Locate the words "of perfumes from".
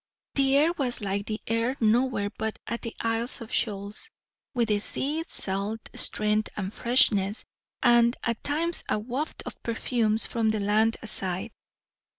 9.45-10.49